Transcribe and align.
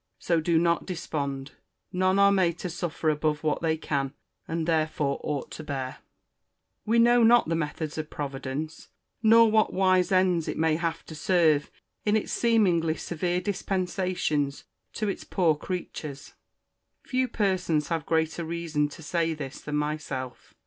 So 0.17 0.39
do 0.41 0.57
not 0.57 0.87
despond. 0.87 1.51
None 1.93 2.17
are 2.17 2.31
made 2.31 2.57
to 2.57 2.71
suffer 2.71 3.11
above 3.11 3.43
what 3.43 3.61
they 3.61 3.77
can, 3.77 4.15
and 4.47 4.65
therefore 4.67 5.21
ought 5.23 5.51
to 5.51 5.63
bear. 5.63 5.97
We 6.87 6.97
know 6.97 7.21
not 7.21 7.49
the 7.49 7.55
methods 7.55 7.99
of 7.99 8.09
Providence, 8.09 8.89
nor 9.21 9.51
what 9.51 9.73
wise 9.73 10.11
ends 10.11 10.47
it 10.47 10.57
may 10.57 10.75
have 10.77 11.05
to 11.05 11.13
serve 11.13 11.69
in 12.03 12.17
its 12.17 12.33
seemingly 12.33 12.95
severe 12.97 13.41
dispensations 13.41 14.63
to 14.93 15.07
its 15.07 15.23
poor 15.23 15.55
creatures. 15.55 16.33
Few 17.03 17.27
persons 17.27 17.89
have 17.89 18.07
greater 18.07 18.43
reason 18.43 18.89
to 18.89 19.03
say 19.03 19.35
this 19.35 19.61
than 19.61 19.75
myself. 19.75 20.55